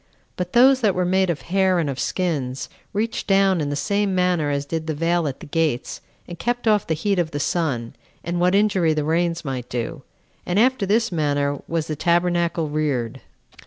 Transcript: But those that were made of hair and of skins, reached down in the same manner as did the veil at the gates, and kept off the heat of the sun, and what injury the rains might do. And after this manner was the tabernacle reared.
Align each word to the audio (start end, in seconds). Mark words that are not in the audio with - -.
But 0.35 0.53
those 0.53 0.81
that 0.81 0.95
were 0.95 1.05
made 1.05 1.29
of 1.29 1.41
hair 1.43 1.77
and 1.77 1.87
of 1.87 1.99
skins, 1.99 2.69
reached 2.91 3.27
down 3.27 3.61
in 3.61 3.69
the 3.69 3.75
same 3.75 4.15
manner 4.15 4.49
as 4.49 4.65
did 4.65 4.87
the 4.87 4.95
veil 4.95 5.27
at 5.27 5.41
the 5.41 5.45
gates, 5.45 6.01
and 6.27 6.39
kept 6.39 6.67
off 6.67 6.87
the 6.87 6.95
heat 6.95 7.19
of 7.19 7.29
the 7.29 7.39
sun, 7.39 7.95
and 8.23 8.39
what 8.39 8.55
injury 8.55 8.95
the 8.95 9.03
rains 9.03 9.45
might 9.45 9.69
do. 9.69 10.01
And 10.43 10.57
after 10.57 10.87
this 10.87 11.11
manner 11.11 11.59
was 11.67 11.85
the 11.85 11.95
tabernacle 11.95 12.67
reared. 12.67 13.21